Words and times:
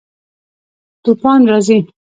توپان 1.03 1.39
راځي 1.51 1.77